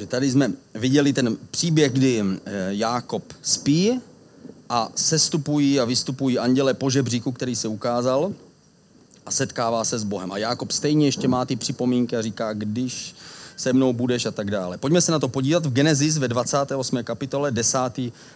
[0.00, 4.00] Takže tady jsme viděli ten příběh, kdy eh, Jákob spí
[4.68, 8.32] a sestupují a vystupují anděle po žebříku, který se ukázal
[9.26, 10.32] a setkává se s Bohem.
[10.32, 13.14] A Jákob stejně ještě má ty připomínky a říká, když
[13.56, 14.78] se mnou budeš a tak dále.
[14.78, 17.04] Pojďme se na to podívat v Genesis ve 28.
[17.04, 17.78] kapitole, 10.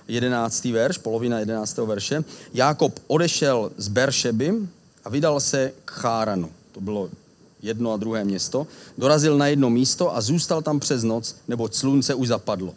[0.09, 0.65] 11.
[0.65, 1.77] verš, polovina 11.
[1.77, 2.25] verše.
[2.55, 4.55] Jákob odešel z Beršeby
[5.05, 6.51] a vydal se k Cháranu.
[6.73, 7.11] To bylo
[7.65, 8.67] jedno a druhé město.
[8.99, 12.75] Dorazil na jedno místo a zůstal tam přes noc, neboť slunce už zapadlo.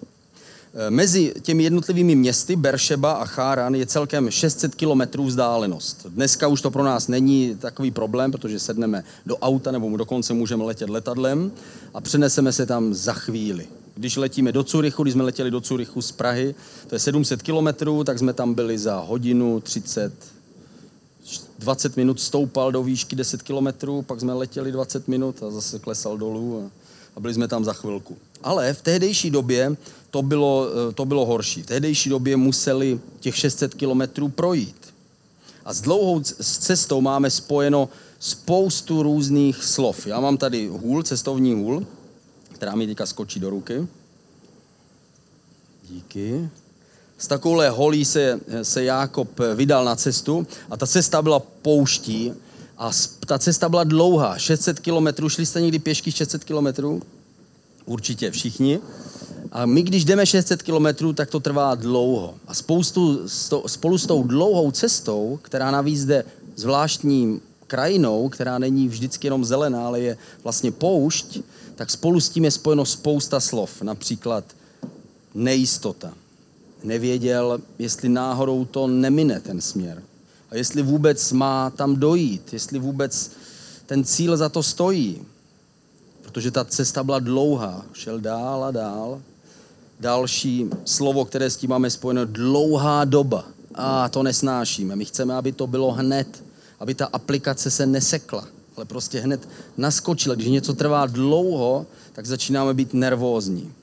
[0.74, 6.08] E, mezi těmi jednotlivými městy Beršeba a Cháran je celkem 600 kilometrů vzdálenost.
[6.10, 10.64] Dneska už to pro nás není takový problém, protože sedneme do auta nebo dokonce můžeme
[10.64, 11.52] letět letadlem
[11.94, 13.68] a přeneseme se tam za chvíli.
[13.96, 16.56] Když letíme do Curychu, když jsme letěli do Curychu z Prahy,
[16.88, 20.14] to je 700 kilometrů, tak jsme tam byli za hodinu 30,
[21.60, 26.18] 20 minut stoupal do výšky 10 kilometrů, pak jsme letěli 20 minut a zase klesal
[26.18, 26.72] dolů a,
[27.16, 28.18] a byli jsme tam za chvilku.
[28.44, 29.78] Ale v tehdejší době
[30.12, 31.64] to bylo, eh, to bylo horší.
[31.64, 34.94] V tehdejší době museli těch 600 kilometrů projít.
[35.66, 40.08] A s dlouhou cestou máme spojeno spoustu různých slov.
[40.08, 41.86] Já mám tady hůl, cestovní hůl,
[42.54, 43.88] která mi teďka skočí do ruky.
[45.90, 46.50] Díky.
[47.18, 52.34] S takovouhle holí se, se Jákob vydal na cestu a ta cesta byla pouští
[52.78, 52.92] a
[53.26, 55.30] ta cesta byla dlouhá, 600 kilometrů.
[55.30, 57.02] Šli jste někdy pěšky 600 kilometrů?
[57.86, 58.80] Určitě všichni.
[59.52, 62.34] A my, když jdeme 600 kilometrů, tak to trvá dlouho.
[62.48, 63.28] A spoustu,
[63.68, 69.88] spolu s tou dlouhou cestou, která navíc jde zvláštní krajinou, která není vždycky jenom zelená,
[69.88, 71.40] ale je vlastně poušť,
[71.76, 73.82] tak spolu s tím je spojeno spousta slov.
[73.82, 74.44] Například
[75.36, 76.14] nejistota,
[76.84, 80.04] nevěděl, jestli náhodou to nemine ten směr.
[80.50, 83.32] A jestli vůbec má tam dojít, jestli vůbec
[83.86, 85.22] ten cíl za to stojí.
[86.22, 89.22] Protože ta cesta byla dlouhá, šel dál a dál.
[90.00, 93.46] Další slovo, které s tím máme spojeno, dlouhá doba.
[93.76, 94.96] A to nesnášíme.
[94.96, 96.44] My chceme, aby to bylo hned,
[96.80, 100.36] aby ta aplikace se nesekla, ale prostě hned naskočila.
[100.36, 103.74] Když něco trvá dlouho, tak začínáme být nervózní.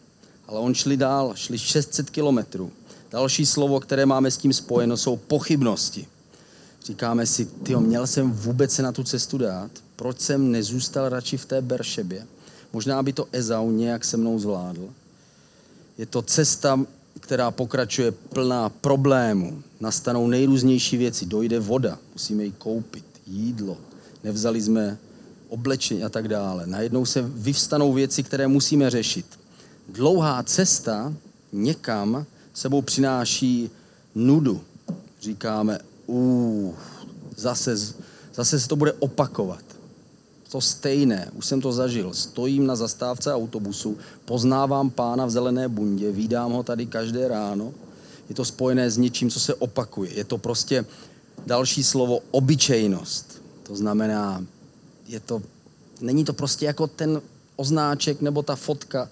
[0.49, 2.71] Ale on šli dál, šli 600 kilometrů.
[3.15, 6.07] Další slovo, které máme s tím spojeno, jsou pochybnosti.
[6.85, 9.71] Říkáme si, ty měl jsem vůbec se na tu cestu dát?
[9.97, 12.27] Proč jsem nezůstal radši v té Beršebě?
[12.73, 14.89] Možná by to Ezau nějak se mnou zvládl.
[15.99, 16.81] Je to cesta,
[17.21, 19.63] která pokračuje plná problémů.
[19.81, 21.27] Nastanou nejrůznější věci.
[21.27, 23.77] Dojde voda, musíme ji koupit, jídlo.
[24.25, 24.99] Nevzali jsme
[25.49, 26.67] oblečení a tak dále.
[26.67, 29.27] Najednou se vyvstanou věci, které musíme řešit.
[29.89, 31.15] Dlouhá cesta
[31.53, 33.71] někam sebou přináší
[34.15, 34.61] nudu.
[35.21, 36.75] Říkáme, uh,
[37.37, 37.77] zase,
[38.35, 39.65] zase se to bude opakovat.
[40.51, 42.15] To stejné, už jsem to zažil.
[42.15, 47.75] Stojím na zastávce autobusu, poznávám pána v zelené bundě, vídám ho tady každé ráno.
[48.29, 50.15] Je to spojené s něčím, co se opakuje.
[50.15, 50.85] Je to prostě
[51.47, 53.43] další slovo obyčejnost.
[53.63, 54.45] To znamená,
[55.07, 55.43] je to,
[56.01, 57.23] není to prostě jako ten
[57.57, 59.09] oznáček nebo ta fotka,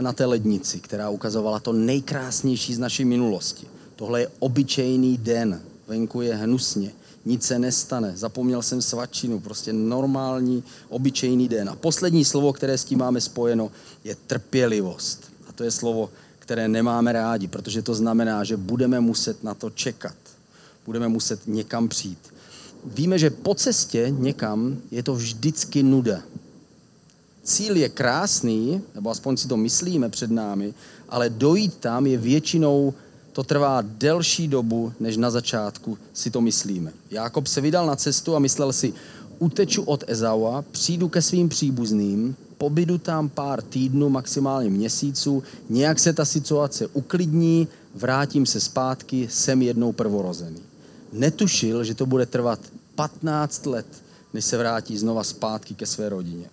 [0.00, 3.66] na té lednici, která ukazovala to nejkrásnější z naší minulosti.
[3.96, 6.92] Tohle je obyčejný den, venku je hnusně,
[7.24, 11.68] nic se nestane, zapomněl jsem svačinu, prostě normální, obyčejný den.
[11.68, 13.70] A poslední slovo, které s tím máme spojeno,
[14.04, 15.32] je trpělivost.
[15.48, 19.70] A to je slovo, které nemáme rádi, protože to znamená, že budeme muset na to
[19.70, 20.16] čekat.
[20.86, 22.34] Budeme muset někam přijít.
[22.84, 26.22] Víme, že po cestě někam je to vždycky nuda
[27.44, 30.74] cíl je krásný, nebo aspoň si to myslíme před námi,
[31.08, 32.94] ale dojít tam je většinou,
[33.32, 36.92] to trvá delší dobu, než na začátku si to myslíme.
[37.10, 38.92] Jákob se vydal na cestu a myslel si,
[39.38, 46.12] uteču od Ezaua, přijdu ke svým příbuzným, pobydu tam pár týdnů, maximálně měsíců, nějak se
[46.12, 50.60] ta situace uklidní, vrátím se zpátky, jsem jednou prvorozený.
[51.12, 52.60] Netušil, že to bude trvat
[52.94, 53.86] 15 let,
[54.34, 56.46] než se vrátí znova zpátky ke své rodině.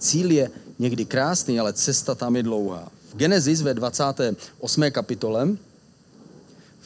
[0.00, 2.88] Cíl je někdy krásný, ale cesta tam je dlouhá.
[3.12, 4.90] V Genesis ve 28.
[4.90, 5.48] kapitole,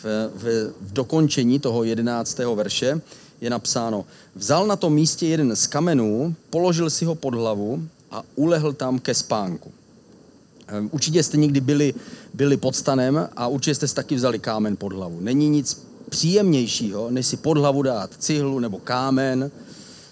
[0.03, 0.05] v,
[0.35, 0.43] v,
[0.81, 2.39] v dokončení toho 11.
[2.55, 3.01] verše,
[3.41, 4.05] je napsáno,
[4.35, 8.99] vzal na tom místě jeden z kamenů, položil si ho pod hlavu a ulehl tam
[8.99, 9.73] ke spánku.
[10.67, 11.95] Ehm, určitě jste někdy byli,
[12.35, 15.21] byli pod stanem a určitě jste si taky vzali kámen pod hlavu.
[15.21, 19.51] Není nic příjemnějšího, než si pod hlavu dát cihlu nebo kámen,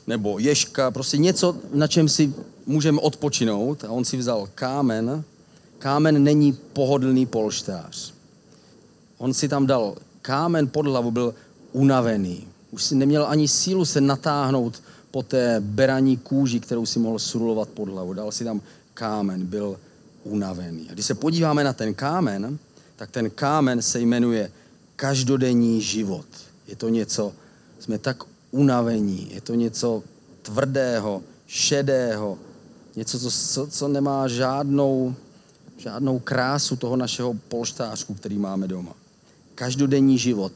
[0.06, 2.35] nebo ješka, prostě něco, na čem si
[2.67, 3.85] můžeme odpočinout.
[3.85, 5.25] A on si vzal kámen.
[5.79, 8.14] Kámen není pohodlný polštář.
[9.19, 11.35] On si tam dal kámen pod hlavu, byl
[11.73, 12.47] unavený.
[12.70, 17.69] Už si neměl ani sílu se natáhnout po té beraní kůži, kterou si mohl surulovat
[17.69, 18.12] pod hlavu.
[18.12, 18.61] Dal si tam
[18.94, 19.81] kámen, byl
[20.25, 20.91] unavený.
[20.91, 22.58] A když se podíváme na ten kámen,
[22.97, 24.50] tak ten kámen se jmenuje
[24.97, 26.26] každodenní život.
[26.69, 27.32] Je to něco,
[27.79, 30.03] jsme tak unavení, je to něco
[30.43, 32.38] tvrdého, šedého,
[32.97, 35.15] něco, co, co nemá žádnou,
[35.77, 38.93] žádnou krásu toho našeho polštářku, který máme doma.
[39.55, 40.53] Každodenní život.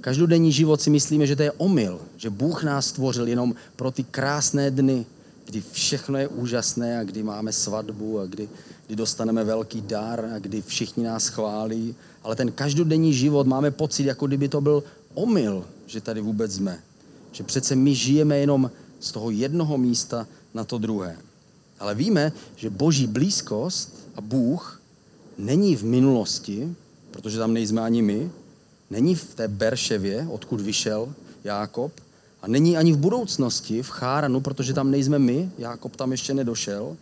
[0.00, 4.04] Každodenní život si myslíme, že to je omyl, že Bůh nás stvořil jenom pro ty
[4.04, 5.06] krásné dny,
[5.46, 8.48] kdy všechno je úžasné a kdy máme svatbu a kdy,
[8.86, 11.94] kdy dostaneme velký dar a kdy všichni nás chválí.
[12.22, 14.82] Ale ten každodenní život máme pocit, jako kdyby to byl
[15.14, 16.78] omyl, že tady vůbec jsme.
[17.32, 21.16] Že přece my žijeme jenom z toho jednoho místa na to druhé.
[21.78, 24.80] Ale víme, že boží blízkost a Bůh
[25.38, 26.76] není v minulosti,
[27.10, 28.30] protože tam nejsme ani my,
[28.90, 31.14] není v té Berševě, odkud vyšel
[31.44, 31.92] Jákob,
[32.42, 36.96] a není ani v budoucnosti, v Cháranu, protože tam nejsme my, Jákob tam ještě nedošel,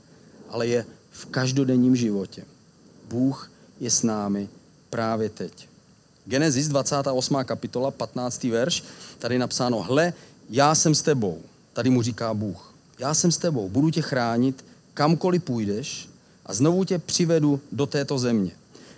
[0.49, 2.45] ale je v každodenním životě.
[3.09, 3.51] Bůh
[3.81, 4.49] je s námi
[4.91, 5.69] právě teď.
[6.27, 7.37] Genesis 28.
[7.45, 8.45] kapitola, 15.
[8.45, 8.85] verš,
[9.19, 10.13] tady napsáno, hle,
[10.51, 11.43] já jsem s tebou.
[11.73, 12.74] Tady mu říká Bůh.
[12.99, 14.65] Já jsem s tebou, budu tě chránit,
[14.95, 16.09] kamkoliv půjdeš
[16.47, 18.51] a znovu tě přivedu do této země.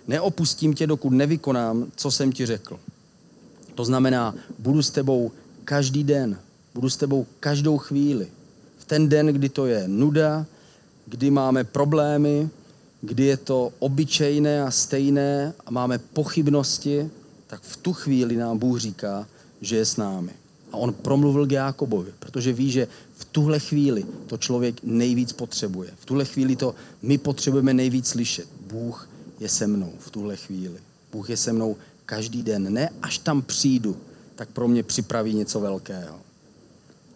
[0.07, 2.79] Neopustím tě, dokud nevykonám, co jsem ti řekl.
[3.75, 5.31] To znamená, budu s tebou
[5.65, 6.39] každý den.
[6.73, 8.27] Budu s tebou každou chvíli.
[8.77, 10.45] V ten den, kdy to je nuda,
[11.05, 12.49] kdy máme problémy,
[13.01, 17.09] kdy je to obyčejné a stejné a máme pochybnosti,
[17.47, 19.27] tak v tu chvíli nám Bůh říká,
[19.61, 20.31] že je s námi.
[20.71, 22.87] A on promluvil k Jákobovi, protože ví, že
[23.31, 25.91] tuhle chvíli to člověk nejvíc potřebuje.
[25.99, 28.47] V tuhle chvíli to my potřebujeme nejvíc slyšet.
[28.67, 29.09] Bůh
[29.39, 30.79] je se mnou v tuhle chvíli.
[31.11, 32.73] Bůh je se mnou každý den.
[32.73, 33.97] Ne až tam přijdu,
[34.35, 36.19] tak pro mě připraví něco velkého.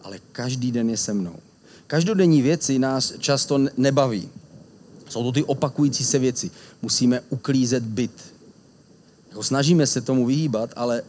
[0.04, 1.36] Ale každý den je se mnou.
[1.88, 4.30] Každodenní věci nás často nebaví.
[5.10, 6.52] Jsou to ty opakující se věci.
[6.82, 8.34] Musíme uklízet byt.
[9.30, 11.04] Jako snažíme se tomu vyhýbat, ale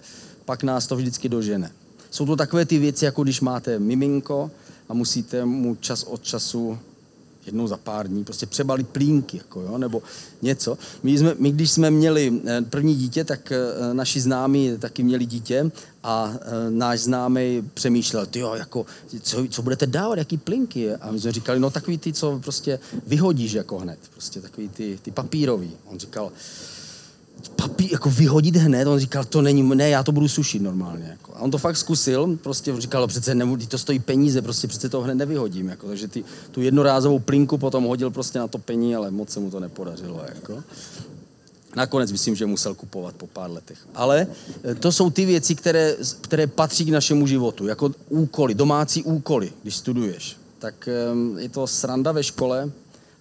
[0.45, 1.73] pak nás to vždycky dožene.
[2.11, 4.51] Jsou to takové ty věci, jako když máte miminko
[4.89, 6.79] a musíte mu čas od času
[7.47, 10.03] jednou za pár dní, prostě přebali plínky, jako jo, nebo
[10.43, 10.79] něco.
[11.03, 15.27] My, jsme, my, když jsme měli eh, první dítě, tak eh, naši známí taky měli
[15.27, 15.71] dítě
[16.03, 18.87] a eh, náš známý přemýšlel, ty jako,
[19.23, 20.95] co, co budete dávat, jaký plinky?
[20.95, 24.99] A my jsme říkali, no takový ty, co prostě vyhodíš jako hned, prostě takový ty,
[25.03, 25.71] ty papírový.
[25.85, 26.33] On říkal,
[27.49, 31.07] papír, jako vyhodit hned, on říkal, to není, ne, já to budu sušit normálně.
[31.11, 31.33] Jako.
[31.35, 35.01] A on to fakt zkusil, prostě říkal, přece ne, to stojí peníze, prostě přece to
[35.01, 35.69] hned nevyhodím.
[35.69, 35.89] Jako.
[35.89, 39.51] Takže ty, tu jednorázovou plinku potom hodil prostě na to pení, ale moc se mu
[39.51, 40.21] to nepodařilo.
[40.35, 40.63] Jako.
[41.77, 43.79] Nakonec myslím, že musel kupovat po pár letech.
[43.95, 44.27] Ale
[44.71, 49.53] e, to jsou ty věci, které, které patří k našemu životu, jako úkoly, domácí úkoly,
[49.63, 50.37] když studuješ.
[50.59, 50.89] Tak
[51.39, 52.71] je to sranda ve škole,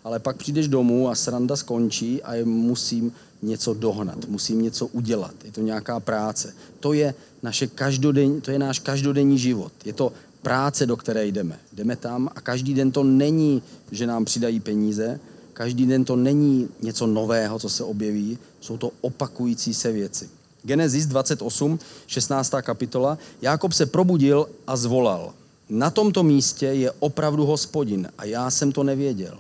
[0.03, 5.33] ale pak přijdeš domů a sranda skončí a musím něco dohnat, musím něco udělat.
[5.45, 6.53] Je to nějaká práce.
[6.79, 9.71] To je, naše každodenní, to je náš každodenní život.
[9.85, 11.59] Je to práce, do které jdeme.
[11.73, 15.19] Jdeme tam a každý den to není, že nám přidají peníze,
[15.53, 20.29] každý den to není něco nového, co se objeví, jsou to opakující se věci.
[20.63, 22.53] Genesis 28, 16.
[22.61, 23.17] kapitola.
[23.41, 25.33] Jákob se probudil a zvolal.
[25.69, 29.37] Na tomto místě je opravdu hospodin a já jsem to nevěděl.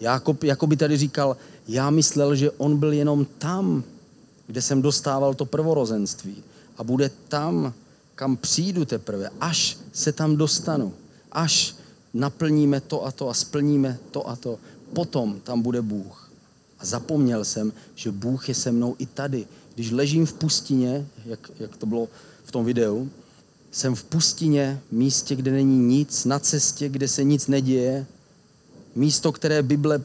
[0.00, 1.36] Jákob jako by tady říkal,
[1.68, 3.84] já myslel, že on byl jenom tam,
[4.46, 6.36] kde jsem dostával to prvorozenství.
[6.76, 7.72] A bude tam,
[8.14, 10.92] kam přijdu teprve, až se tam dostanu.
[11.32, 11.76] Až
[12.14, 14.58] naplníme to a to a splníme to a to.
[14.92, 16.30] Potom tam bude Bůh.
[16.78, 19.46] A zapomněl jsem, že Bůh je se mnou i tady.
[19.74, 22.08] Když ležím v pustině, jak, jak to bylo
[22.44, 23.10] v tom videu,
[23.70, 28.06] jsem v pustině, místě, kde není nic, na cestě, kde se nic neděje,
[28.94, 30.00] místo, které Bible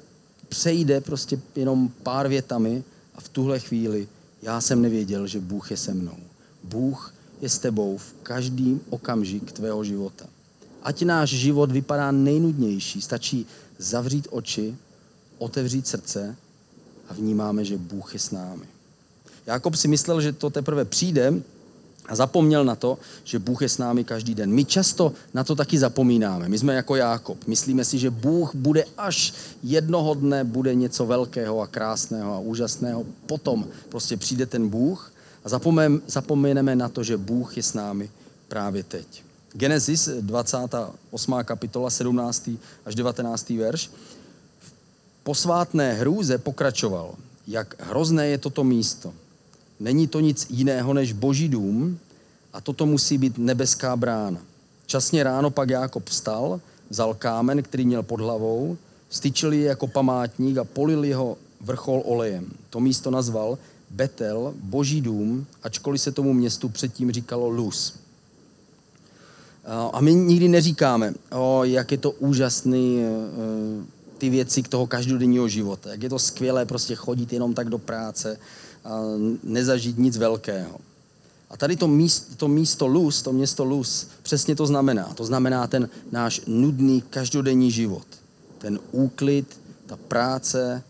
[0.50, 2.84] přejde prostě jenom pár větami
[3.16, 4.08] a v tuhle chvíli
[4.42, 6.18] já jsem nevěděl, že Bůh je se mnou.
[6.63, 10.25] Bůh je s tebou v každý okamžik tvého života.
[10.84, 13.46] Ať náš život vypadá nejnudnější, stačí
[13.77, 14.75] zavřít oči,
[15.38, 16.36] otevřít srdce
[17.10, 18.66] a vnímáme, že Bůh je s námi.
[19.46, 21.34] Jakob si myslel, že to teprve přijde,
[22.07, 24.53] a zapomněl na to, že Bůh je s námi každý den.
[24.53, 26.49] My často na to taky zapomínáme.
[26.49, 27.47] My jsme jako Jákob.
[27.47, 29.33] Myslíme si, že Bůh bude až
[29.63, 33.05] jednoho dne, bude něco velkého a krásného a úžasného.
[33.25, 35.11] Potom prostě přijde ten Bůh
[35.45, 35.49] a
[36.07, 38.09] zapomeneme na to, že Bůh je s námi
[38.47, 39.23] právě teď.
[39.53, 41.35] Genesis 28.
[41.43, 42.49] kapitola 17.
[42.85, 43.49] až 19.
[43.49, 43.89] verš.
[44.59, 44.71] V
[45.23, 47.15] posvátné hrůze pokračoval,
[47.47, 49.13] jak hrozné je toto místo
[49.79, 52.00] Není to nic jiného než boží dům
[52.53, 54.39] a toto musí být nebeská brána.
[54.86, 58.77] Časně ráno pak Jákob vstal, vzal kámen, který měl pod hlavou,
[59.10, 62.46] styčili je jako památník a polili ho vrchol olejem.
[62.69, 63.57] To místo nazval
[63.89, 67.93] Betel, boží dům, ačkoliv se tomu městu předtím říkalo Luz.
[69.93, 73.07] A my nikdy neříkáme, o, jak je to úžasný, e,
[74.17, 77.77] ty věci k toho každodenního života, jak je to skvělé prostě chodit jenom tak do
[77.77, 78.39] práce
[79.44, 80.79] nezažít nic velkého.
[81.50, 85.13] A tady to místo, to místo Luz, to město Luz, přesně to znamená.
[85.15, 88.08] To znamená ten náš nudný každodenní život.
[88.58, 90.84] Ten úklid, ta práce,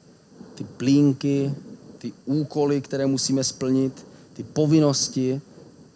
[0.55, 1.53] ty plínky,
[1.97, 5.41] ty úkoly, které musíme splnit, ty povinnosti,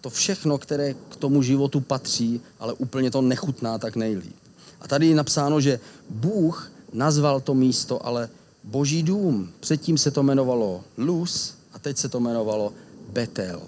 [0.01, 4.35] to všechno, které k tomu životu patří, ale úplně to nechutná tak nejlíp.
[4.81, 5.79] A tady je napsáno, že
[6.09, 8.29] Bůh nazval to místo ale
[8.63, 9.49] Boží dům.
[9.59, 12.73] Předtím se to jmenovalo Luz a teď se to jmenovalo
[13.13, 13.61] Betel.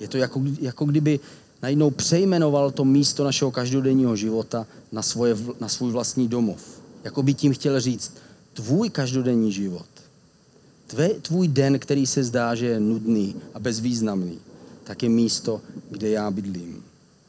[0.00, 1.20] Je to jako, jako kdyby
[1.62, 6.80] najednou přejmenoval to místo našeho každodenního života na, svoje, na svůj vlastní domov.
[7.04, 8.12] Jako by tím chtěl říct,
[8.52, 9.86] tvůj každodenní život,
[10.86, 14.38] tvé, tvůj den, který se zdá, že je nudný a bezvýznamný,
[14.84, 16.84] tak je místo, kde já bydlím.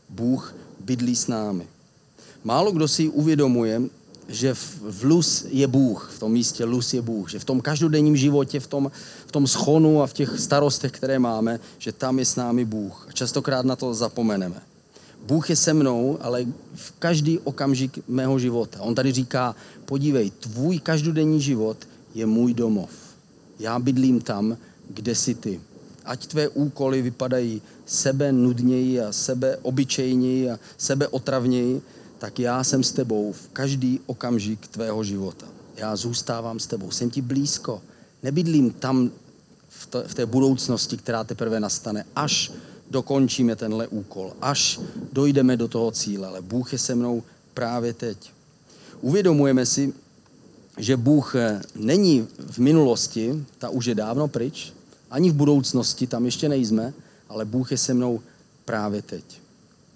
[0.09, 1.67] Bůh bydlí s námi.
[2.43, 3.81] Málo kdo si uvědomuje,
[4.27, 8.17] že v Luz je Bůh, v tom místě Luz je Bůh, že v tom každodenním
[8.17, 8.91] životě, v tom,
[9.25, 13.05] v tom schonu a v těch starostech, které máme, že tam je s námi Bůh.
[13.09, 14.61] A častokrát na to zapomeneme.
[15.27, 18.81] Bůh je se mnou, ale v každý okamžik mého života.
[18.81, 21.77] On tady říká, podívej, tvůj každodenní život
[22.15, 22.89] je můj domov.
[23.59, 24.57] Já bydlím tam,
[24.89, 25.61] kde jsi ty.
[26.05, 31.81] Ať tvé úkoly vypadají sebe nudněji a sebe obyčejněji a sebe otravněji,
[32.21, 35.47] tak já jsem s tebou v každý okamžik tvého života.
[35.77, 37.81] Já zůstávám s tebou, jsem ti blízko.
[38.23, 39.11] Nebydlím tam
[39.69, 42.51] v, t- v té budoucnosti, která teprve nastane, až
[42.91, 44.79] dokončíme tenhle úkol, až
[45.13, 47.23] dojdeme do toho cíle, ale Bůh je se mnou
[47.53, 48.31] právě teď.
[49.01, 49.93] Uvědomujeme si,
[50.77, 54.73] že Bůh eh, není v minulosti, ta už je dávno pryč,
[55.11, 56.93] ani v budoucnosti, tam ještě nejsme,
[57.29, 58.21] ale Bůh je se mnou
[58.65, 59.40] právě teď.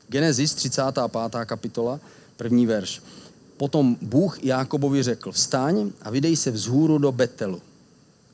[0.09, 1.45] Genesis 35.
[1.45, 1.99] kapitola,
[2.37, 3.01] první verš.
[3.57, 7.61] Potom Bůh Jákobovi řekl, vstaň a vydej se vzhůru do Betelu.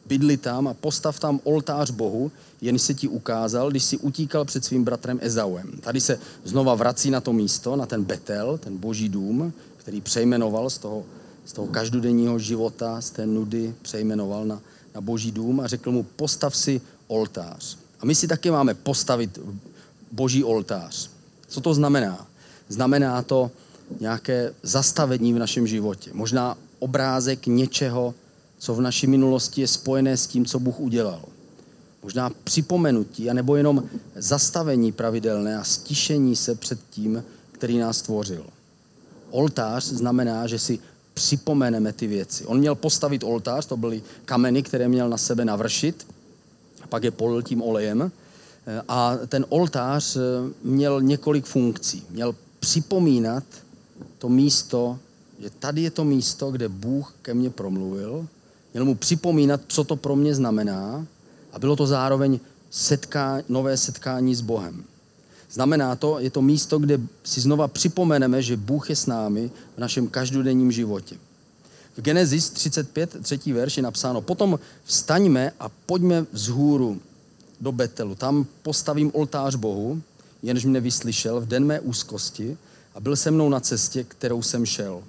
[0.05, 4.65] Bydli tam a postav tam oltář Bohu, jen se ti ukázal, když si utíkal před
[4.65, 5.71] svým bratrem Ezauem.
[5.81, 10.69] Tady se znova vrací na to místo, na ten Betel, ten boží dům, který přejmenoval
[10.69, 11.05] z toho,
[11.45, 14.61] z toho každodenního života, z té nudy, přejmenoval na,
[14.95, 17.77] na boží dům a řekl mu, postav si oltář.
[17.99, 19.39] A my si taky máme postavit
[20.11, 21.09] boží oltář.
[21.51, 22.27] Co to znamená?
[22.69, 23.51] Znamená to
[23.99, 26.11] nějaké zastavení v našem životě.
[26.13, 28.13] Možná obrázek něčeho,
[28.57, 31.21] co v naší minulosti je spojené s tím, co Bůh udělal.
[32.03, 33.83] Možná připomenutí, anebo jenom
[34.15, 38.45] zastavení pravidelné a stišení se před tím, který nás stvořil.
[39.31, 40.79] Oltář znamená, že si
[41.13, 42.45] připomeneme ty věci.
[42.45, 46.07] On měl postavit oltář, to byly kameny, které měl na sebe navršit,
[46.83, 48.11] a pak je polil tím olejem
[48.87, 50.19] a ten oltář eh,
[50.63, 52.03] měl několik funkcí.
[52.09, 53.43] Měl připomínat
[54.17, 54.99] to místo,
[55.39, 58.27] že tady je to místo, kde Bůh ke mně promluvil.
[58.73, 61.05] Měl mu připomínat, co to pro mě znamená.
[61.53, 62.39] A bylo to zároveň
[62.69, 64.83] setká, nové setkání s Bohem.
[65.51, 69.79] Znamená to, je to místo, kde si znova připomeneme, že Bůh je s námi v
[69.79, 71.15] našem každodenním životě.
[71.97, 77.01] V Genesis 35, třetí verš je napsáno, potom vstaňme a pojďme vzhůru
[77.61, 78.15] do Betelu.
[78.15, 80.01] Tam postavím oltář Bohu,
[80.43, 82.57] jenž mě vyslyšel v den mé úzkosti
[82.95, 85.03] a byl se mnou na cestě, kterou jsem šel.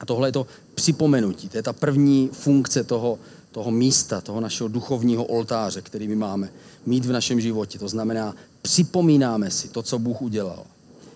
[0.00, 3.18] A tohle je to připomenutí, to je ta první funkce toho,
[3.52, 6.48] toho místa, toho našeho duchovního oltáře, který my máme
[6.86, 7.78] mít v našem životě.
[7.78, 10.64] To znamená, připomínáme si to, co Bůh udělal.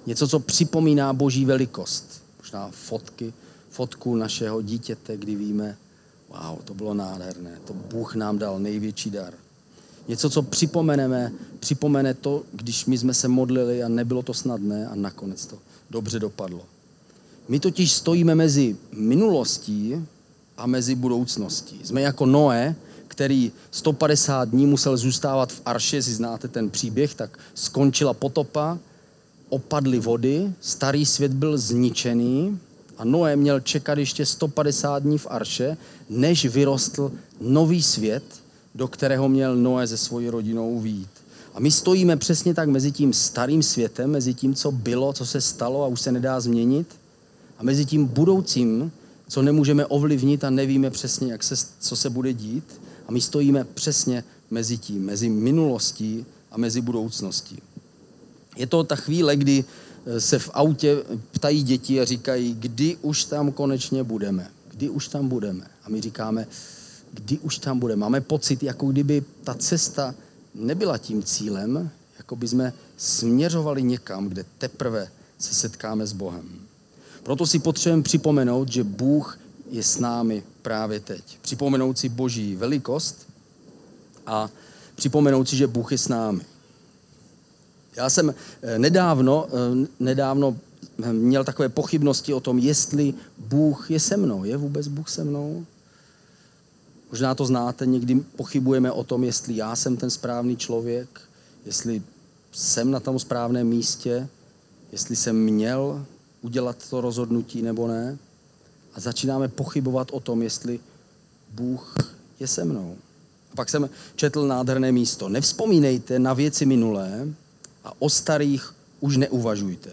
[0.07, 2.23] Něco, co připomíná boží velikost.
[2.39, 3.33] Možná fotky,
[3.71, 5.77] fotku našeho dítěte, kdy víme,
[6.29, 9.35] wow, to bylo nádherné, to Bůh nám dal největší dar.
[10.09, 14.95] Něco, co připomeneme, připomene to, když my jsme se modlili a nebylo to snadné a
[14.95, 15.59] nakonec to
[15.91, 16.61] dobře dopadlo.
[17.49, 20.07] My totiž stojíme mezi minulostí
[20.57, 21.81] a mezi budoucností.
[21.85, 22.75] Jsme jako Noé,
[23.09, 28.79] který 150 dní musel zůstávat v Arše, jestli znáte ten příběh, tak skončila potopa,
[29.49, 32.59] opadly vody, starý svět byl zničený
[32.99, 35.77] a Noé měl čekat ještě 150 dní v Arše,
[36.11, 38.25] než vyrostl nový svět,
[38.75, 41.09] do kterého měl Noé se svojí rodinou vít.
[41.55, 45.41] A my stojíme přesně tak mezi tím starým světem, mezi tím, co bylo, co se
[45.41, 46.87] stalo a už se nedá změnit,
[47.59, 48.93] a mezi tím budoucím,
[49.29, 52.81] co nemůžeme ovlivnit a nevíme přesně, jak se, co se bude dít.
[53.07, 57.59] A my stojíme přesně mezi tím, mezi minulostí a mezi budoucností.
[58.57, 59.65] Je to ta chvíle, kdy
[60.19, 60.97] se v autě
[61.31, 65.67] ptají děti a říkají, kdy už tam konečně budeme kdy už tam budeme.
[65.85, 66.47] A my říkáme,
[67.13, 68.01] kdy už tam budeme.
[68.01, 70.15] Máme pocit, jako kdyby ta cesta
[70.55, 76.49] nebyla tím cílem, jako by jsme směřovali někam, kde teprve se setkáme s Bohem.
[77.23, 79.39] Proto si potřebujeme připomenout, že Bůh
[79.71, 81.39] je s námi právě teď.
[81.41, 83.27] Připomenout si Boží velikost
[84.27, 84.51] a
[84.95, 86.41] připomenout si, že Bůh je s námi.
[87.97, 90.57] Já jsem eh, nedávno, eh, nedávno
[91.13, 94.45] měl takové pochybnosti o tom, jestli Bůh je se mnou.
[94.45, 95.67] Je vůbec Bůh se mnou?
[97.11, 101.21] Možná to znáte, někdy pochybujeme o tom, jestli já jsem ten správný člověk,
[101.67, 102.03] jestli
[102.53, 104.29] jsem na tom správném místě,
[104.93, 106.07] jestli jsem měl
[106.43, 108.19] udělat to rozhodnutí nebo ne.
[108.95, 110.81] A začínáme pochybovat o tom, jestli
[111.51, 111.97] Bůh
[112.41, 112.97] je se mnou.
[113.53, 115.29] A pak jsem četl nádherné místo.
[115.29, 117.29] Nevzpomínejte na věci minulé
[117.85, 119.91] a o starých už neuvažujte.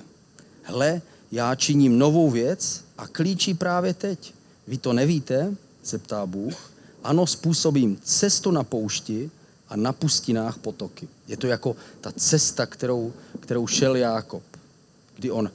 [0.63, 4.33] Hle, já činím novou věc a klíčí právě teď.
[4.67, 6.74] Vy to nevíte, se ptá Bůh.
[7.05, 9.31] Ano, způsobím cestu na poušti
[9.69, 11.07] a na pustinách potoky.
[11.27, 14.43] Je to jako ta cesta, kterou, kterou šel Jákob,
[15.15, 15.51] kdy on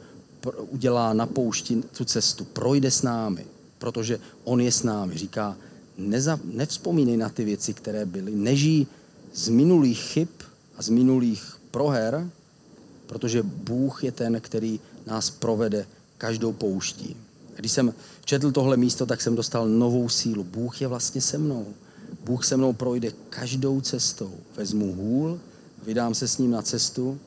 [0.70, 3.46] udělá na poušti tu cestu, projde s námi,
[3.78, 5.18] protože on je s námi.
[5.18, 5.56] Říká,
[5.98, 8.86] neza, nevzpomínej na ty věci, které byly, nežij
[9.34, 10.28] z minulých chyb
[10.76, 12.30] a z minulých proher,
[13.06, 15.86] protože Bůh je ten, který nás provede
[16.18, 17.16] každou pouští.
[17.60, 20.44] Když jsem četl tohle místo, tak jsem dostal novou sílu.
[20.44, 21.66] Bůh je vlastně se mnou.
[22.24, 24.30] Bůh se mnou projde každou cestou.
[24.56, 25.38] Vezmu hůl,
[25.86, 27.18] vydám se s ním na cestu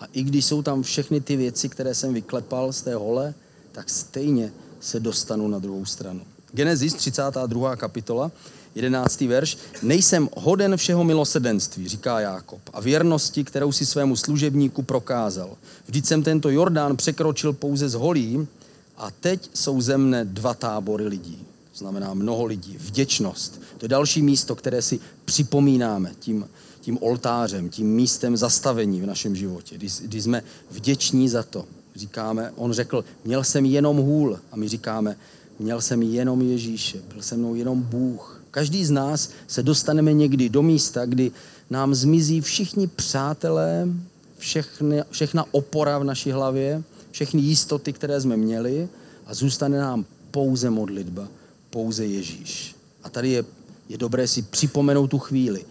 [0.00, 3.34] a i když jsou tam všechny ty věci, které jsem vyklepal z té hole,
[3.72, 6.20] tak stejně se dostanu na druhou stranu.
[6.52, 7.76] Genesis 32.
[7.76, 8.30] kapitola,
[8.74, 9.20] 11.
[9.20, 9.58] verš.
[9.82, 15.56] Nejsem hoden všeho milosrdenství, říká Jákob, a věrnosti, kterou si svému služebníku prokázal.
[15.86, 18.48] Vždyť jsem tento Jordán překročil pouze z holí
[18.96, 21.38] a teď jsou ze mne dva tábory lidí.
[21.72, 22.76] To znamená mnoho lidí.
[22.78, 23.60] Vděčnost.
[23.78, 26.48] To je další místo, které si připomínáme tím,
[26.80, 29.74] tím oltářem, tím místem zastavení v našem životě.
[29.74, 31.64] Když, když jsme vděční za to,
[31.96, 34.38] říkáme, on řekl, měl jsem jenom hůl.
[34.52, 35.16] A my říkáme,
[35.58, 38.42] měl jsem jenom Ježíše, byl se mnou jenom Bůh.
[38.50, 41.32] Každý z nás se dostaneme někdy do místa, kdy
[41.70, 43.88] nám zmizí všichni přátelé,
[44.38, 48.88] všechny, všechna opora v naší hlavě, všechny jistoty, které jsme měli
[49.26, 51.28] a zůstane nám pouze modlitba,
[51.70, 52.74] pouze Ježíš.
[53.02, 53.44] A tady je,
[53.88, 55.64] je dobré si připomenout tu chvíli,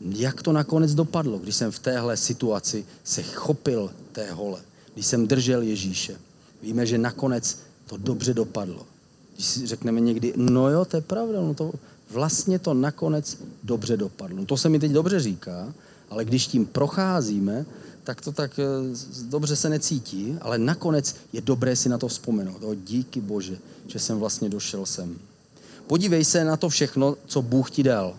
[0.00, 4.60] jak to nakonec dopadlo, když jsem v téhle situaci se chopil té hole,
[4.94, 6.16] když jsem držel Ježíše.
[6.62, 8.86] Víme, že nakonec to dobře dopadlo.
[9.34, 11.72] Když si řekneme někdy, no jo, to je pravda, no to
[12.10, 14.36] vlastně to nakonec dobře dopadlo.
[14.36, 15.74] No to se mi teď dobře říká,
[16.10, 17.66] ale když tím procházíme,
[18.08, 18.64] tak to tak eh,
[19.22, 22.62] dobře se necítí, ale nakonec je dobré si na to vzpomenout.
[22.62, 25.18] O, díky Bože, že jsem vlastně došel sem.
[25.86, 28.16] Podívej se na to všechno, co Bůh ti dal.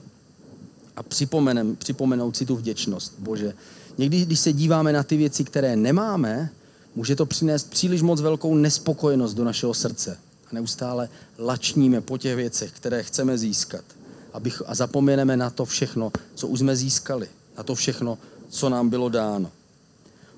[0.96, 3.14] A připomenem, připomenout si tu vděčnost.
[3.20, 3.54] Bože,
[3.98, 6.50] někdy, když se díváme na ty věci, které nemáme,
[6.96, 10.18] může to přinést příliš moc velkou nespokojenost do našeho srdce.
[10.52, 13.86] A neustále lačníme po těch věcech, které chceme získat.
[14.34, 17.28] Abych, a zapomeneme na to všechno, co už jsme získali.
[17.58, 18.18] Na to všechno,
[18.50, 19.52] co nám bylo dáno.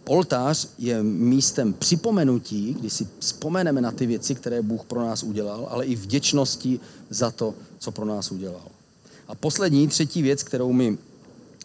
[0.07, 5.67] Oltář je místem připomenutí, kdy si vzpomeneme na ty věci, které Bůh pro nás udělal,
[5.69, 8.67] ale i vděčnosti za to, co pro nás udělal.
[9.27, 10.97] A poslední, třetí věc, kterou my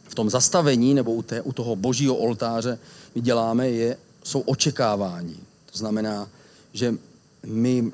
[0.08, 2.78] v tom zastavení nebo u, té, u toho božího oltáře
[3.14, 5.36] my děláme, je, jsou očekávání.
[5.72, 6.28] To znamená,
[6.72, 6.94] že
[7.46, 7.92] my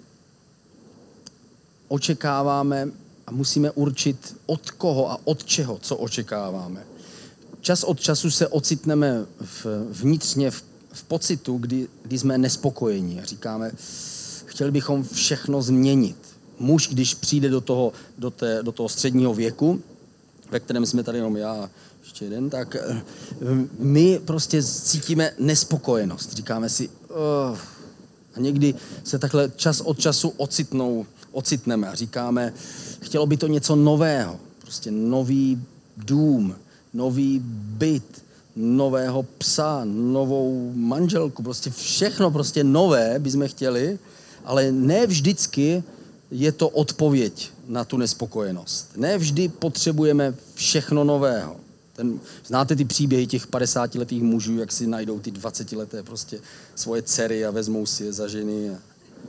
[1.88, 2.88] očekáváme
[3.26, 6.84] a musíme určit od koho a od čeho, co očekáváme
[7.62, 13.24] čas od času se ocitneme v, vnitřně v, v pocitu, kdy, kdy jsme nespokojení a
[13.24, 13.72] říkáme,
[14.46, 16.16] chtěli bychom všechno změnit.
[16.58, 19.82] Muž, když přijde do toho, do, té, do toho středního věku,
[20.50, 21.70] ve kterém jsme tady jenom já,
[22.02, 23.02] ještě jeden, tak eh,
[23.78, 26.32] my prostě cítíme nespokojenost.
[26.32, 27.58] Říkáme si, oh.
[28.34, 32.52] a někdy se takhle čas od času ocitnou, ocitneme a říkáme,
[33.00, 35.62] chtělo by to něco nového, prostě nový
[35.96, 36.54] dům,
[36.94, 37.40] nový
[37.78, 38.24] byt,
[38.56, 43.98] nového psa, novou manželku, prostě všechno prostě nové bychom chtěli,
[44.44, 45.82] ale ne vždycky
[46.30, 48.90] je to odpověď na tu nespokojenost.
[48.96, 51.56] Ne vždy potřebujeme všechno nového.
[51.96, 56.40] Ten, znáte ty příběhy těch 50-letých mužů, jak si najdou ty 20-leté prostě
[56.74, 58.70] svoje dcery a vezmou si je za ženy.
[58.70, 58.78] A,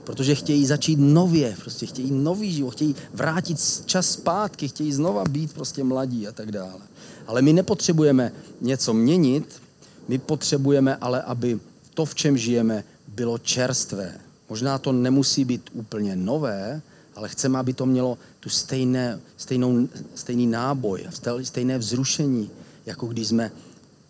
[0.04, 5.54] protože chtějí začít nově, prostě chtějí nový život, chtějí vrátit čas zpátky, chtějí znova být
[5.54, 6.82] prostě mladí a tak dále.
[7.28, 8.32] Ale my nepotřebujeme
[8.62, 9.62] něco měnit,
[10.08, 11.60] my potřebujeme ale, aby
[11.94, 14.18] to, v čem žijeme, bylo čerstvé.
[14.50, 16.82] Možná to nemusí být úplně nové,
[17.16, 21.08] ale chceme, aby to mělo tu stejné, stejnou, stejný náboj,
[21.44, 22.50] stejné vzrušení,
[22.86, 23.52] jako když jsme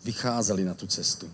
[0.04, 1.26] vycházeli na tu cestu.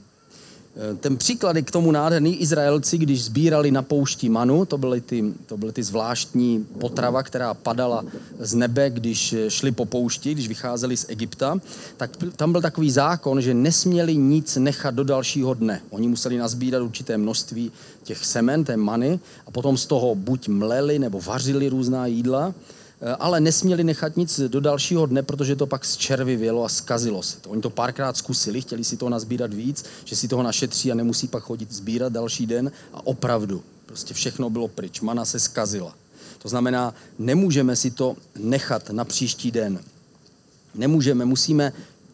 [0.76, 2.36] Eh, ten příklad je k tomu nádherný.
[2.36, 7.54] Izraelci, když sbírali na poušti manu, to byly, ty, to byly ty zvláštní potrava, která
[7.54, 8.04] padala
[8.38, 11.60] z nebe, když šli po poušti, když vycházeli z Egypta,
[11.96, 15.80] tak tam byl takový zákon, že nesměli nic nechat do dalšího dne.
[15.90, 20.98] Oni museli nazbírat určité množství těch semen, té many, a potom z toho buď mleli
[20.98, 22.79] nebo vařili různá jídla, Eh,
[23.18, 27.50] ale nesměli nechat nic do dalšího dne, protože to pak zčervivělo a skazilo se to.
[27.50, 31.28] Oni to párkrát zkusili, chtěli si toho nazbírat víc, že si toho našetří a nemusí
[31.28, 35.94] pak chodit sbírat další den a opravdu, prostě všechno bylo pryč, mana se skazila.
[36.38, 39.80] To znamená, nemůžeme si to nechat na příští den.
[40.74, 41.72] Nemůžeme, musíme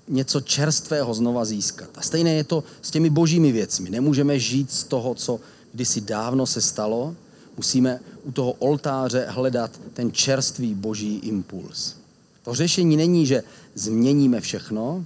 [0.08, 1.90] něco čerstvého znova získat.
[1.94, 3.90] A stejné je to s těmi božími věcmi.
[3.90, 5.40] Nemůžeme žít z toho, co
[5.72, 7.14] kdysi dávno se stalo,
[7.56, 11.94] Musíme u toho oltáře hledat ten čerstvý boží impuls.
[12.42, 13.42] To řešení není, že
[13.74, 15.04] změníme všechno,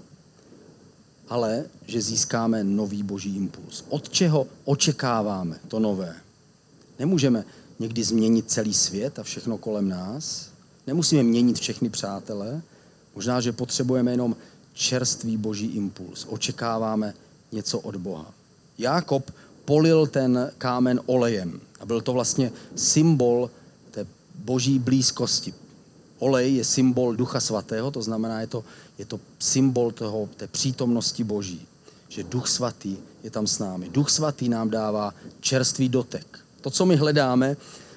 [1.28, 3.85] ale že získáme nový boží impuls.
[3.88, 6.16] Od čeho očekáváme to nové?
[6.98, 7.44] Nemůžeme
[7.78, 10.48] někdy změnit celý svět a všechno kolem nás.
[10.87, 12.62] Nemusíme měnit všechny přátele.
[13.14, 14.37] Možná, že potřebujeme jenom
[14.74, 16.26] čerstvý boží impuls.
[16.28, 17.14] Očekáváme
[17.52, 18.35] něco od Boha.
[18.78, 19.30] Jákob
[19.64, 21.61] polil ten kámen olejem.
[21.81, 23.51] A byl to vlastně symbol
[23.90, 25.55] té boží blízkosti.
[26.18, 28.64] Olej je symbol Ducha Svatého, to znamená, je to,
[28.99, 31.66] je to symbol toho, té přítomnosti Boží.
[32.09, 33.88] Že Duch Svatý je tam s námi.
[33.88, 36.38] Duch Svatý nám dává čerstvý dotek.
[36.61, 37.57] To, co my hledáme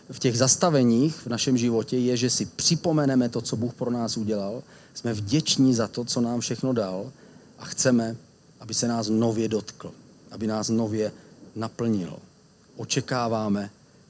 [0.09, 4.17] v těch zastaveních v našem životě, je, že si připomeneme to, co Bůh pro nás
[4.17, 4.63] udělal.
[4.93, 7.11] Jsme vděční za to, co nám všechno dal
[7.59, 8.15] a chceme,
[8.59, 9.91] aby se nás nově dotkl,
[10.31, 11.11] aby nás nově
[11.55, 12.13] naplnil.
[12.77, 13.69] Očekáváme,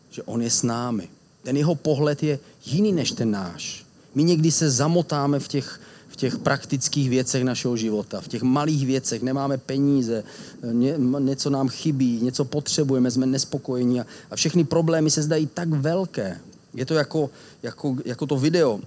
[0.10, 1.08] že on je s námi.
[1.43, 3.86] Ten jeho pohled je jiný než ten náš.
[4.15, 8.86] My někdy se zamotáme v těch, v těch praktických věcech našeho života, v těch malých
[8.86, 10.23] věcech, nemáme peníze,
[10.71, 15.69] ně, něco nám chybí, něco potřebujeme, jsme nespokojení a, a všechny problémy se zdají tak
[15.69, 16.39] velké.
[16.73, 17.29] Je to jako,
[17.63, 18.79] jako, jako to video,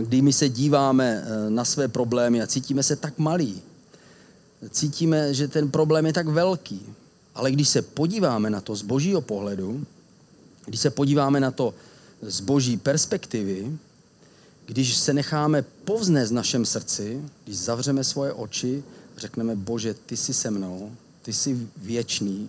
[0.00, 3.62] kdy my se díváme eh, na své problémy a cítíme se tak malí.
[4.70, 6.82] Cítíme, že ten problém je tak velký.
[7.34, 9.86] Ale když se podíváme na to z božího pohledu,
[10.66, 11.74] když se podíváme na to
[12.22, 13.78] z boží perspektivy,
[14.66, 18.84] když se necháme povznést v našem srdci, když zavřeme svoje oči,
[19.16, 20.92] řekneme, Bože, ty jsi se mnou,
[21.22, 22.48] ty jsi věčný,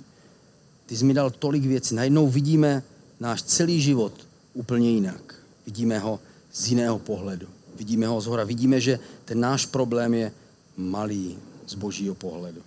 [0.86, 1.96] ty jsi mi dal tolik věcí.
[1.96, 2.84] Najednou vidíme
[3.20, 4.14] náš celý život
[4.54, 5.36] úplně jinak.
[5.66, 6.20] Vidíme ho
[6.54, 7.48] z jiného pohledu.
[7.76, 8.44] Vidíme ho zhora.
[8.44, 10.32] Vidíme, že ten náš problém je
[10.78, 12.62] malý z božího pohledu.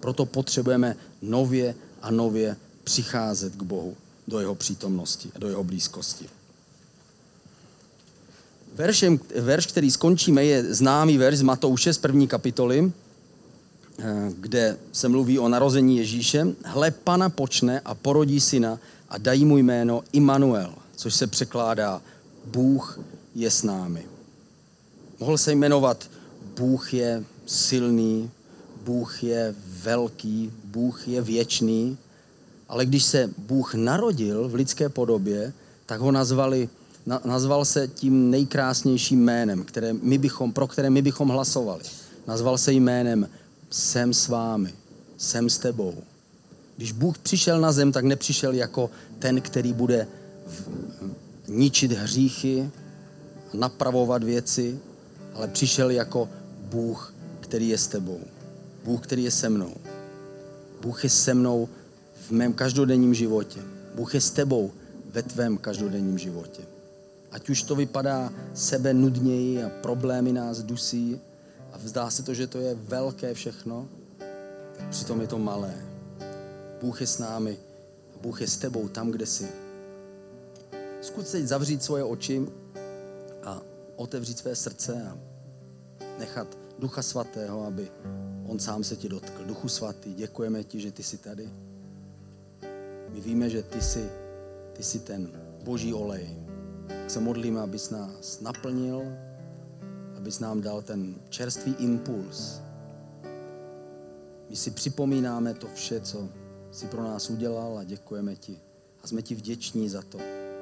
[0.00, 3.96] Proto potřebujeme nově a nově přicházet k Bohu
[4.28, 6.28] do jeho přítomnosti a do jeho blízkosti.
[8.74, 12.92] Veršem, verš, který skončíme, je známý verš z Matouše z první kapitoly,
[13.98, 14.04] eh,
[14.40, 16.46] kde se mluví o narození Ježíše.
[16.64, 22.02] Hle, pana počne a porodí syna a dají mu jméno Immanuel, což se překládá
[22.44, 23.00] Bůh
[23.34, 24.06] je s námi.
[25.20, 26.10] Mohl se jmenovat
[26.56, 28.30] Bůh je silný,
[28.84, 31.98] Bůh je velký, Bůh je věčný,
[32.68, 35.52] ale když se Bůh narodil v lidské podobě,
[35.86, 36.68] tak ho nazvali,
[37.06, 41.84] na, nazval se tím nejkrásnějším jménem, které my bychom, pro které my bychom hlasovali.
[42.26, 43.28] Nazval se jménem
[43.70, 44.74] Jsem s vámi,
[45.16, 45.94] jsem s tebou.
[46.76, 50.06] Když Bůh přišel na zem, tak nepřišel jako ten, který bude
[51.48, 52.70] ničit hříchy,
[53.54, 54.78] napravovat věci,
[55.34, 56.28] ale přišel jako
[56.60, 58.20] Bůh, který je s tebou.
[58.88, 59.74] Bůh, který je se mnou.
[60.80, 61.68] Bůh je se mnou
[62.14, 63.60] v mém každodenním životě.
[63.94, 64.72] Bůh je s tebou
[65.12, 66.62] ve tvém každodenním životě.
[67.30, 71.20] Ať už to vypadá sebe nudněji a problémy nás dusí
[71.72, 73.88] a vzdá se to, že to je velké všechno,
[74.76, 75.74] tak přitom je to malé.
[76.80, 77.58] Bůh je s námi
[78.14, 79.48] a Bůh je s tebou tam, kde jsi.
[81.00, 82.46] Zkus teď zavřít svoje oči
[83.44, 83.60] a
[83.96, 85.18] otevřít své srdce a
[86.18, 87.90] nechat Ducha Svatého, aby
[88.46, 89.44] On sám se ti dotkl.
[89.44, 91.50] Duchu Svatý, děkujeme ti, že ty jsi tady.
[93.08, 94.10] My víme, že ty jsi,
[94.72, 95.32] ty jsi ten
[95.64, 96.36] boží olej.
[96.86, 99.02] Tak se modlíme, abys nás naplnil,
[100.16, 102.60] abys nám dal ten čerstvý impuls.
[104.50, 106.28] My si připomínáme to vše, co
[106.70, 108.60] jsi pro nás udělal a děkujeme ti.
[109.02, 110.18] A jsme ti vděční za to,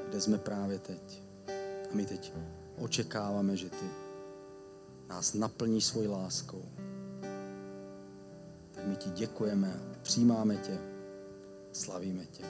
[0.08, 1.22] kde jsme právě teď.
[1.90, 2.32] A my teď
[2.78, 4.05] očekáváme, že ty
[5.08, 6.62] nás naplníš svojí láskou.
[8.72, 10.78] Tak my ti děkujeme, přijímáme tě,
[11.72, 12.44] slavíme tě.